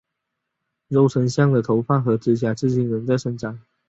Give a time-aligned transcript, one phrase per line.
[0.87, 3.59] 肉身像的头发和指甲至今仍在生长。